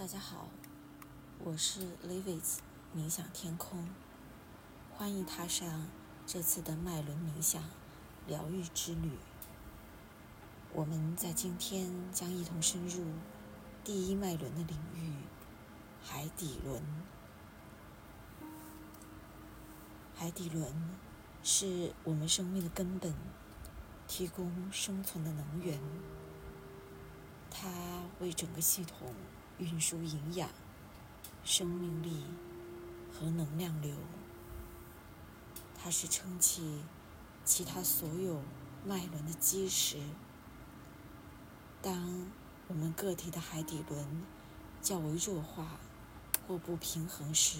[0.00, 0.48] 大家好，
[1.44, 2.60] 我是 Livis
[2.96, 3.86] 冥想天空，
[4.96, 5.88] 欢迎踏上
[6.26, 7.62] 这次的脉轮冥想
[8.26, 9.18] 疗愈之旅。
[10.72, 13.04] 我们在今天将一同深入
[13.84, 15.12] 第一脉轮的领域——
[16.02, 16.82] 海底轮。
[20.14, 20.72] 海底轮
[21.42, 23.12] 是我们生命的根本，
[24.08, 25.78] 提供生存的能源。
[27.50, 27.68] 它
[28.20, 29.12] 为整个系统。
[29.60, 30.48] 运输营养、
[31.44, 32.24] 生命力
[33.12, 33.94] 和能量流，
[35.74, 36.80] 它是撑起
[37.44, 38.40] 其他所有
[38.86, 39.98] 脉轮的基石。
[41.82, 42.26] 当
[42.68, 44.22] 我们个体的海底轮
[44.80, 45.78] 较为弱化
[46.48, 47.58] 或不平衡时，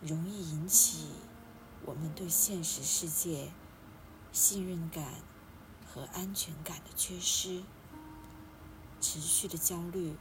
[0.00, 1.08] 容易引起
[1.84, 3.52] 我们对现实世界
[4.32, 5.04] 信任感
[5.86, 7.62] 和安全感的缺失，
[9.02, 10.16] 持续的焦虑。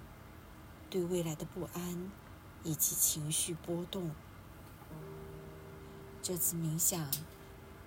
[0.92, 2.12] 对未来的不安
[2.64, 4.12] 以及情绪波动。
[6.22, 7.10] 这次冥想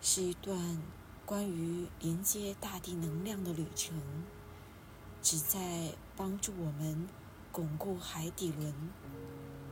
[0.00, 0.82] 是一段
[1.26, 3.94] 关于连接大地能量的旅程，
[5.20, 7.06] 旨在帮助我们
[7.52, 8.74] 巩固海底轮、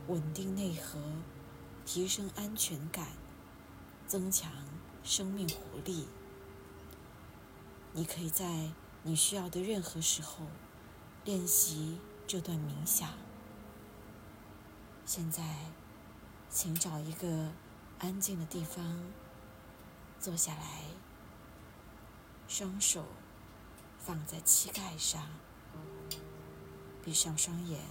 [0.07, 0.99] 稳定内核、
[1.87, 3.07] 提升安全感、
[4.05, 4.51] 增强
[5.03, 6.05] 生命活力。
[7.93, 8.69] 你可以在
[9.01, 10.45] 你需要的任何时候
[11.25, 11.97] 练习。
[12.25, 13.09] 这段冥想。
[15.05, 15.43] 现在，
[16.49, 17.51] 请找一个
[17.99, 19.11] 安静的地方
[20.19, 20.83] 坐下来，
[22.47, 23.05] 双手
[23.99, 25.27] 放在膝盖上，
[27.03, 27.81] 闭上双眼，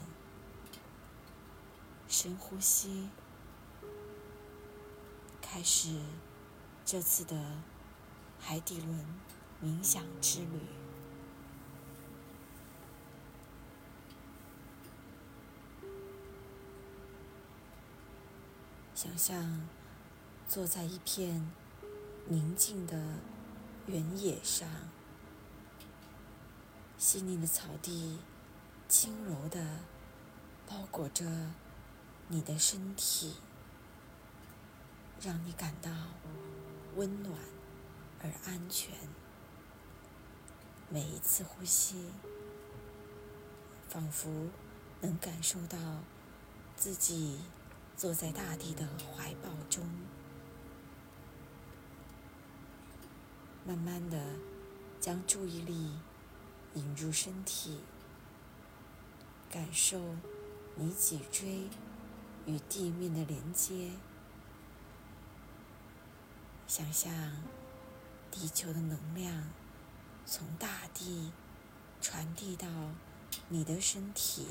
[2.08, 3.10] 深呼吸，
[5.40, 6.00] 开始
[6.84, 7.62] 这次的
[8.40, 9.06] 海底轮
[9.62, 10.81] 冥想之旅。
[19.02, 19.66] 想象
[20.48, 21.50] 坐在一片
[22.28, 22.96] 宁静的
[23.86, 24.68] 原野上，
[26.96, 28.20] 细腻的草地
[28.88, 29.80] 轻柔地
[30.68, 31.24] 包裹着
[32.28, 33.34] 你的身体，
[35.20, 35.90] 让你感到
[36.94, 37.36] 温暖
[38.22, 38.94] 而安全。
[40.88, 42.08] 每一次呼吸，
[43.88, 44.30] 仿佛
[45.00, 45.76] 能感受到
[46.76, 47.40] 自己。
[47.96, 49.86] 坐在大地的怀抱中，
[53.64, 54.20] 慢慢的
[55.00, 55.92] 将注意力
[56.74, 57.78] 引入身体，
[59.48, 60.00] 感受
[60.74, 61.68] 你脊椎
[62.44, 63.92] 与地面的连接，
[66.66, 67.12] 想象
[68.32, 69.44] 地球的能量
[70.26, 71.30] 从大地
[72.00, 72.66] 传递到
[73.48, 74.48] 你的身体，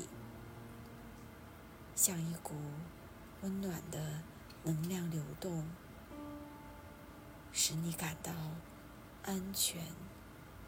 [1.94, 2.54] 像一股。
[3.42, 3.98] 温暖的
[4.62, 5.64] 能量流动，
[7.50, 8.32] 使你感到
[9.24, 9.82] 安全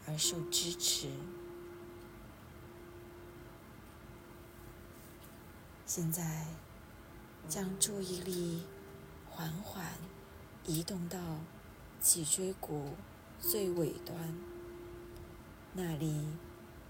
[0.05, 1.09] 而受支持。
[5.85, 6.47] 现在，
[7.47, 8.63] 将注意力
[9.29, 9.93] 缓缓
[10.65, 11.17] 移动到
[12.01, 12.95] 脊椎骨
[13.39, 14.35] 最尾端，
[15.71, 16.27] 那里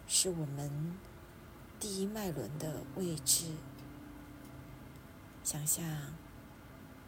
[0.08, 0.98] 是我们
[1.80, 3.52] 第一脉轮的位置。
[5.46, 5.86] 想象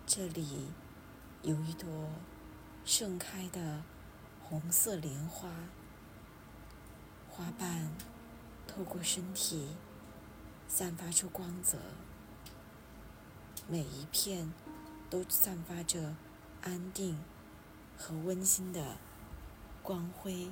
[0.06, 0.68] 这里
[1.42, 1.90] 有一朵
[2.86, 3.81] 盛开的
[4.44, 5.50] 红色莲花，
[7.28, 7.90] 花瓣
[8.68, 9.70] 透过身体
[10.68, 11.80] 散发出光泽，
[13.68, 14.54] 每一片
[15.09, 16.16] 都散发着
[16.62, 17.18] 安定
[17.98, 18.98] 和温馨的
[19.81, 20.52] 光辉。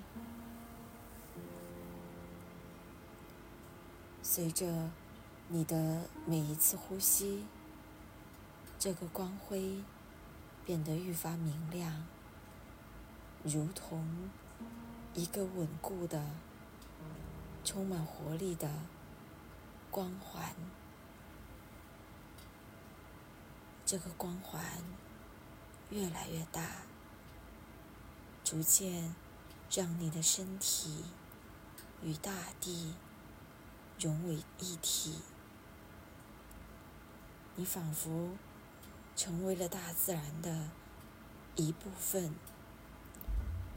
[4.23, 4.89] 随着
[5.49, 7.45] 你的每一次呼吸。
[8.85, 9.81] 这个光辉
[10.63, 12.05] 变得愈发明亮，
[13.43, 14.29] 如同
[15.15, 16.23] 一个稳固的、
[17.63, 18.69] 充满活力的
[19.89, 20.53] 光环。
[23.87, 24.63] 这个光环
[25.89, 26.83] 越来越大，
[28.43, 29.15] 逐渐
[29.71, 31.05] 让你的身体
[32.03, 32.31] 与大
[32.61, 32.93] 地
[33.99, 35.21] 融为一体。
[37.55, 38.37] 你仿佛……
[39.15, 40.69] 成为了大自然的
[41.55, 42.35] 一部分，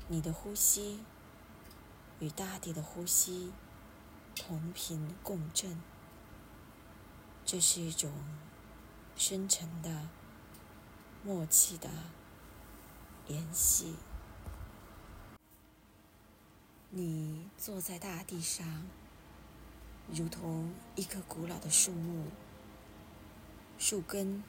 [0.09, 1.01] 你的呼吸
[2.19, 3.53] 与大地的呼吸
[4.35, 5.81] 同频共振，
[7.45, 8.13] 这是一种
[9.15, 10.09] 深沉的
[11.23, 11.89] 默契的
[13.29, 13.95] 联系。
[16.91, 18.67] 你坐在大地上，
[20.09, 22.25] 如同一棵古老的树木，
[23.79, 24.43] 树根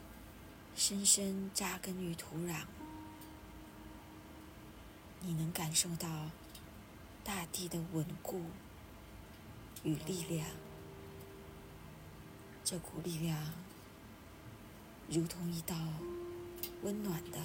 [0.75, 2.66] 深深扎根于土壤。
[5.21, 6.30] 你能感受到
[7.24, 8.42] 大地的稳固
[9.83, 10.48] 与力量，
[12.63, 13.51] 这股力量
[15.10, 15.75] 如同一道
[16.83, 17.39] 温暖的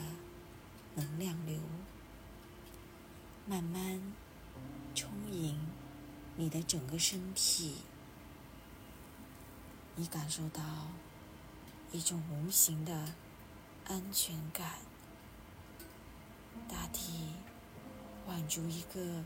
[0.94, 1.60] 能量流，
[3.46, 4.00] 慢慢
[4.94, 5.58] 充盈
[6.36, 7.78] 你的整个身体。
[9.96, 10.62] 你感受到
[11.94, 12.93] 一种无形的
[13.87, 14.81] 安全感，
[16.69, 17.29] 大地。
[18.26, 19.23] 宛如一个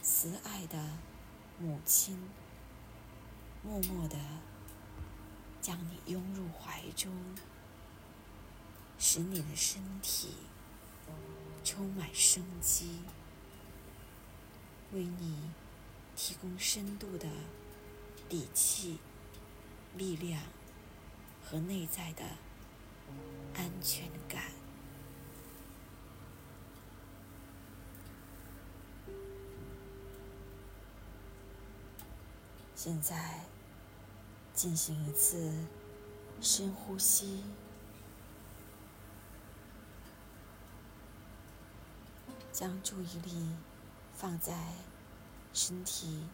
[0.00, 0.78] 慈爱的
[1.58, 2.18] 母亲，
[3.62, 4.16] 默默的
[5.60, 7.12] 将你拥入怀中，
[8.98, 10.34] 使你的身体
[11.62, 13.00] 充满生机，
[14.92, 15.50] 为你
[16.16, 17.28] 提供深度的
[18.30, 18.98] 底气、
[19.94, 20.40] 力量
[21.50, 22.22] 和内在的
[23.54, 24.42] 安全感。
[32.74, 33.40] 现在，
[34.52, 35.52] 进行一次
[36.42, 37.42] 深呼吸，
[42.52, 43.56] 将注意力
[44.14, 44.54] 放在
[45.54, 46.24] 身体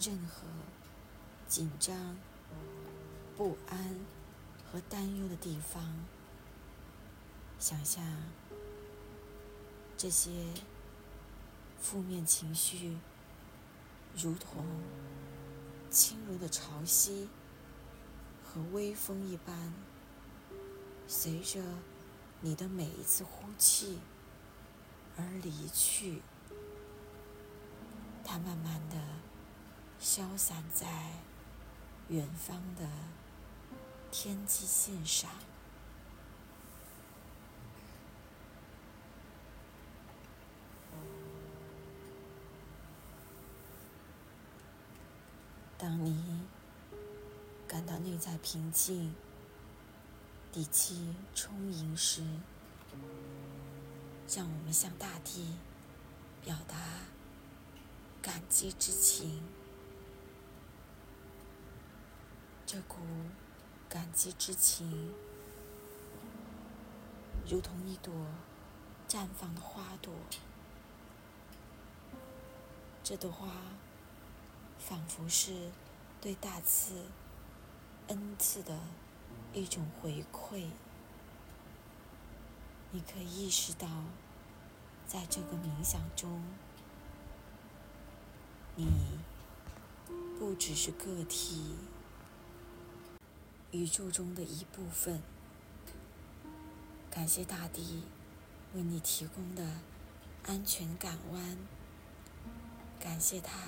[0.00, 0.42] 任何
[1.46, 2.16] 紧张、
[3.36, 3.94] 不安
[4.72, 6.06] 和担忧的地方，
[7.58, 8.04] 想象
[9.96, 10.30] 这些
[11.80, 12.98] 负面情绪
[14.16, 14.64] 如同。
[15.92, 17.26] 轻柔的潮汐
[18.44, 19.74] 和微风一般，
[21.08, 21.60] 随着
[22.40, 23.98] 你的每一次呼气
[25.16, 26.22] 而离去。
[28.24, 28.96] 它慢慢的
[29.98, 30.86] 消散在
[32.06, 32.88] 远方的
[34.10, 35.30] 天际线上。
[45.78, 46.42] 当你
[47.66, 49.14] 感到内在平静、
[50.52, 52.22] 底气充盈时，
[54.28, 55.56] 让我们向大地
[56.44, 56.76] 表达
[58.20, 59.42] 感激之情。
[62.66, 62.98] 这股
[63.90, 65.12] 感激之情，
[67.46, 68.14] 如同一朵
[69.08, 70.14] 绽放的花朵，
[73.04, 73.48] 这朵花。
[74.78, 75.70] 仿佛是
[76.22, 77.04] 对大赐
[78.08, 78.78] 恩赐的
[79.52, 80.68] 一种回馈。
[82.90, 83.86] 你可以意识到，
[85.06, 86.42] 在这个冥想中，
[88.74, 88.86] 你
[90.38, 91.76] 不只是个体，
[93.72, 95.22] 宇宙中的一部分。
[97.10, 98.04] 感谢大地
[98.74, 99.64] 为你提供的
[100.44, 101.56] 安全港湾，
[102.98, 103.58] 感谢它。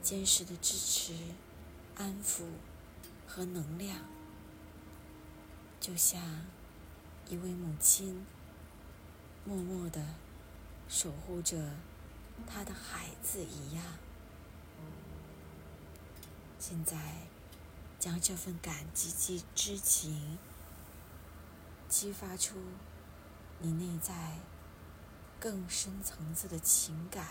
[0.00, 1.12] 坚实的支持、
[1.96, 2.44] 安抚
[3.26, 3.98] 和能量，
[5.80, 6.46] 就像
[7.28, 8.24] 一位母亲
[9.44, 10.14] 默默的
[10.88, 11.72] 守护着
[12.46, 13.84] 她的孩子一样。
[16.58, 16.96] 现在，
[17.98, 20.38] 将这份感激之之情
[21.88, 22.56] 激发出
[23.60, 24.38] 你内在
[25.40, 27.26] 更深层次的情感。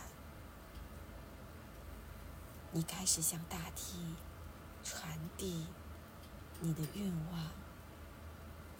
[2.71, 4.15] 你开始向大地
[4.83, 5.67] 传递
[6.59, 7.45] 你的愿望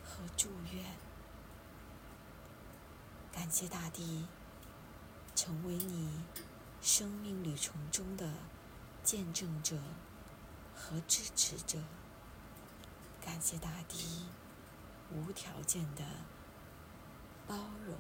[0.04, 0.84] 和祝愿，
[3.32, 4.28] 感谢大地
[5.34, 6.22] 成为你
[6.82, 8.34] 生命旅程中的
[9.04, 9.78] 见证者
[10.78, 11.80] 和支持者，
[13.20, 14.28] 感谢大地
[15.12, 16.04] 无条件的
[17.48, 17.98] 包容、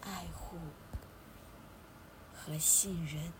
[0.00, 0.56] 爱护
[2.34, 3.30] 和信任。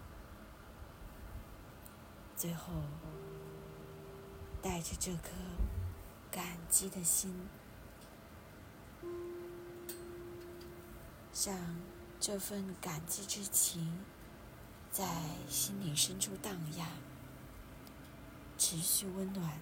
[2.37, 2.75] 最后，
[4.63, 5.31] 带着这颗
[6.31, 7.49] 感激的心，
[11.47, 11.57] 让
[12.21, 14.05] 这份感激之情
[14.93, 15.07] 在
[15.49, 16.87] 心灵深处荡漾，
[18.59, 19.59] 持续温暖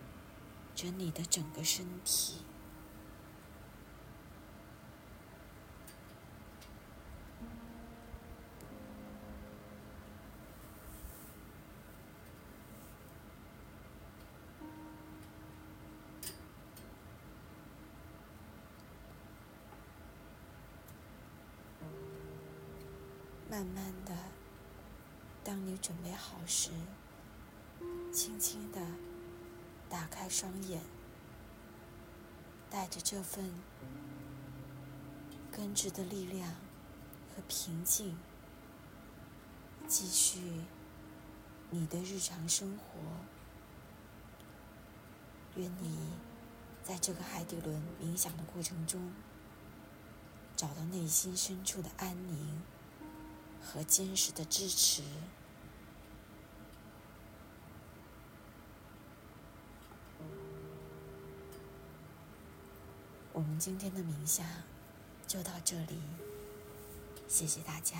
[0.74, 2.42] 着你的整个身体。
[23.50, 24.12] 慢慢的，
[25.44, 26.70] 当你准备好时，
[28.14, 28.80] 轻轻的
[29.90, 30.80] 打开双眼，
[32.70, 33.52] 带着这份
[35.50, 36.48] 根植的力量
[37.34, 38.16] 和平静，
[39.88, 40.38] 继续
[41.70, 42.84] 你的日常生活。
[45.56, 45.98] 愿你
[46.84, 49.12] 在这个海底轮冥想的过程中，
[50.54, 52.62] 找到内心深处的安宁
[53.60, 55.02] 和坚实的支持。
[63.34, 64.46] 我们今天的冥想
[65.26, 66.00] 就到这里
[67.26, 67.98] 谢谢大家。